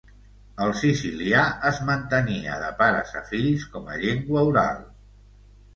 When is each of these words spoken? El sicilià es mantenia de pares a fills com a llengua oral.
El 0.67 0.71
sicilià 0.79 1.43
es 1.73 1.83
mantenia 1.91 2.57
de 2.65 2.73
pares 2.81 3.15
a 3.21 3.23
fills 3.31 3.69
com 3.77 3.95
a 3.97 4.03
llengua 4.07 4.49
oral. 4.53 4.87